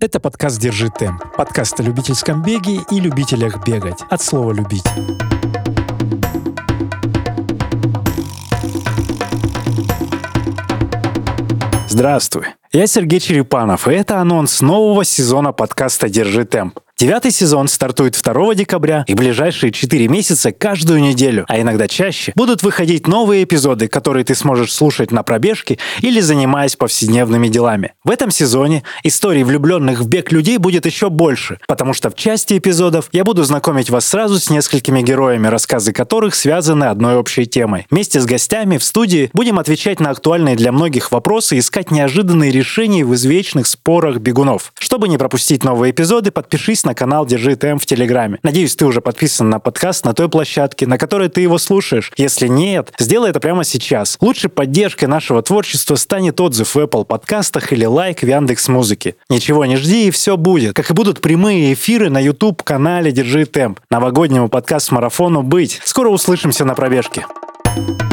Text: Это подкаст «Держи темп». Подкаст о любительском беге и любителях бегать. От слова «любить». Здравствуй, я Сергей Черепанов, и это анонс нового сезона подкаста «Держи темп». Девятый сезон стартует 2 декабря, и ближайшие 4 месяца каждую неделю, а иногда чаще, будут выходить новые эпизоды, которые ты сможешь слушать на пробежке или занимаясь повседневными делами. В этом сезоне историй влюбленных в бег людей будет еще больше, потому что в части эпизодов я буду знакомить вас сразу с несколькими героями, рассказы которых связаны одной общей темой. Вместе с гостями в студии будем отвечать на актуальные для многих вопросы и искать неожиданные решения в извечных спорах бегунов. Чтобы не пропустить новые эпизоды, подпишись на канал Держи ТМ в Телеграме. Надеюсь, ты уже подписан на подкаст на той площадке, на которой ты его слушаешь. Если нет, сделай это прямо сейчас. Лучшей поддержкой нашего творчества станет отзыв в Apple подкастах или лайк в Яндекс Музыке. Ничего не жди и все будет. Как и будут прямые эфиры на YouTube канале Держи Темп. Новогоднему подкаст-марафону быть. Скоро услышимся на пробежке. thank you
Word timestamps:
Это 0.00 0.20
подкаст 0.20 0.60
«Держи 0.60 0.90
темп». 0.90 1.24
Подкаст 1.36 1.80
о 1.80 1.82
любительском 1.82 2.40
беге 2.40 2.82
и 2.88 3.00
любителях 3.00 3.66
бегать. 3.66 3.98
От 4.08 4.22
слова 4.22 4.52
«любить». 4.52 4.84
Здравствуй, 11.88 12.44
я 12.70 12.86
Сергей 12.86 13.18
Черепанов, 13.18 13.88
и 13.88 13.90
это 13.90 14.20
анонс 14.20 14.60
нового 14.60 15.02
сезона 15.02 15.50
подкаста 15.50 16.08
«Держи 16.08 16.44
темп». 16.44 16.78
Девятый 17.00 17.30
сезон 17.30 17.68
стартует 17.68 18.20
2 18.20 18.56
декабря, 18.56 19.04
и 19.06 19.14
ближайшие 19.14 19.70
4 19.70 20.08
месяца 20.08 20.50
каждую 20.50 21.00
неделю, 21.00 21.44
а 21.46 21.60
иногда 21.60 21.86
чаще, 21.86 22.32
будут 22.34 22.64
выходить 22.64 23.06
новые 23.06 23.44
эпизоды, 23.44 23.86
которые 23.86 24.24
ты 24.24 24.34
сможешь 24.34 24.72
слушать 24.72 25.12
на 25.12 25.22
пробежке 25.22 25.78
или 26.00 26.18
занимаясь 26.18 26.74
повседневными 26.74 27.46
делами. 27.46 27.92
В 28.02 28.10
этом 28.10 28.32
сезоне 28.32 28.82
историй 29.04 29.44
влюбленных 29.44 30.00
в 30.00 30.08
бег 30.08 30.32
людей 30.32 30.58
будет 30.58 30.86
еще 30.86 31.08
больше, 31.08 31.60
потому 31.68 31.94
что 31.94 32.10
в 32.10 32.16
части 32.16 32.58
эпизодов 32.58 33.08
я 33.12 33.22
буду 33.22 33.44
знакомить 33.44 33.90
вас 33.90 34.04
сразу 34.04 34.40
с 34.40 34.50
несколькими 34.50 35.00
героями, 35.00 35.46
рассказы 35.46 35.92
которых 35.92 36.34
связаны 36.34 36.86
одной 36.86 37.14
общей 37.14 37.46
темой. 37.46 37.86
Вместе 37.92 38.18
с 38.18 38.26
гостями 38.26 38.76
в 38.76 38.82
студии 38.82 39.30
будем 39.34 39.60
отвечать 39.60 40.00
на 40.00 40.10
актуальные 40.10 40.56
для 40.56 40.72
многих 40.72 41.12
вопросы 41.12 41.54
и 41.54 41.60
искать 41.60 41.92
неожиданные 41.92 42.50
решения 42.50 43.04
в 43.04 43.14
извечных 43.14 43.68
спорах 43.68 44.16
бегунов. 44.16 44.72
Чтобы 44.80 45.08
не 45.08 45.16
пропустить 45.16 45.62
новые 45.62 45.92
эпизоды, 45.92 46.32
подпишись 46.32 46.87
на 46.88 46.94
канал 46.94 47.26
Держи 47.26 47.54
ТМ 47.54 47.76
в 47.76 47.84
Телеграме. 47.84 48.38
Надеюсь, 48.42 48.74
ты 48.74 48.86
уже 48.86 49.02
подписан 49.02 49.50
на 49.50 49.60
подкаст 49.60 50.06
на 50.06 50.14
той 50.14 50.30
площадке, 50.30 50.86
на 50.86 50.96
которой 50.96 51.28
ты 51.28 51.42
его 51.42 51.58
слушаешь. 51.58 52.10
Если 52.16 52.48
нет, 52.48 52.92
сделай 52.98 53.28
это 53.28 53.40
прямо 53.40 53.62
сейчас. 53.62 54.16
Лучшей 54.20 54.48
поддержкой 54.48 55.04
нашего 55.04 55.42
творчества 55.42 55.96
станет 55.96 56.40
отзыв 56.40 56.74
в 56.74 56.78
Apple 56.78 57.04
подкастах 57.04 57.72
или 57.74 57.84
лайк 57.84 58.20
в 58.20 58.26
Яндекс 58.26 58.68
Музыке. 58.68 59.16
Ничего 59.28 59.66
не 59.66 59.76
жди 59.76 60.08
и 60.08 60.10
все 60.10 60.38
будет. 60.38 60.74
Как 60.74 60.90
и 60.90 60.94
будут 60.94 61.20
прямые 61.20 61.74
эфиры 61.74 62.08
на 62.08 62.20
YouTube 62.20 62.62
канале 62.62 63.12
Держи 63.12 63.44
Темп. 63.44 63.80
Новогоднему 63.90 64.48
подкаст-марафону 64.48 65.42
быть. 65.42 65.80
Скоро 65.84 66.08
услышимся 66.08 66.64
на 66.64 66.74
пробежке. 66.74 67.26
thank 67.76 68.02
you 68.02 68.07